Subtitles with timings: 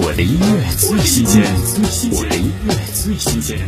[0.00, 1.42] 我的音乐最新鲜，
[2.12, 3.58] 我的音乐最新鲜。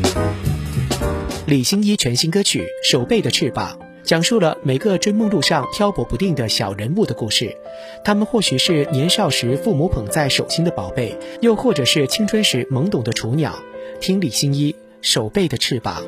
[1.48, 7.56] 李心一全新歌曲《手背的翅膀》，讲述了每个追梦路上漂泊不定的小人物的故事。
[8.04, 13.58] 他们或许是年少时父母捧在手心的宝贝，又或者是青春时懵懂的雏鸟。
[14.00, 14.72] 听李心一
[15.02, 16.00] 《手背的翅膀》。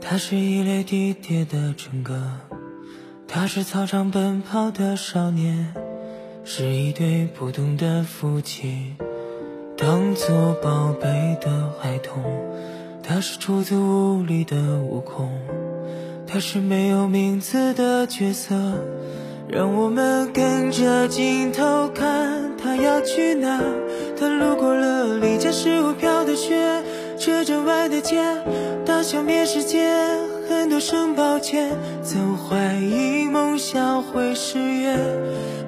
[0.00, 2.18] 他是一列地铁的乘客，
[3.28, 5.74] 他是操场奔跑的少年，
[6.46, 8.94] 是一对不懂的夫妻。
[9.80, 11.08] 当做宝贝
[11.40, 11.50] 的
[11.80, 12.22] 孩童，
[13.02, 15.30] 他是出自雾里的悟空，
[16.26, 18.54] 他是没有名字的角色，
[19.48, 23.58] 让我们跟着镜头看他要去哪。
[24.18, 26.82] 他路过了离家十五飘的雪，
[27.18, 28.22] 车站外的街，
[28.84, 29.90] 大小面世界，
[30.46, 34.94] 很多声抱歉，曾怀疑梦想会失约，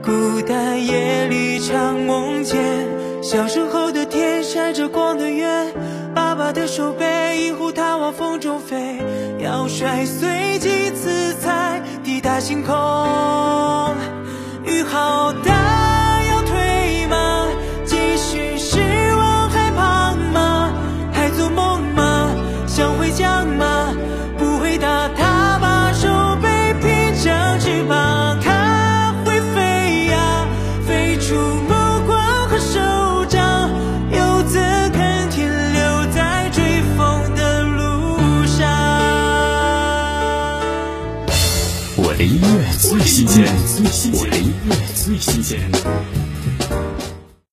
[0.05, 2.92] 孤单夜里常梦见。
[3.33, 5.73] 小时候的天闪着光的月，
[6.15, 8.99] 爸爸的手背一呼他往风中飞，
[9.39, 12.75] 要摔碎几次才抵达星空。
[14.67, 15.72] 雨好大。
[41.97, 43.45] 我的音乐最新鲜
[44.15, 47.12] 我的音乐最新鲜。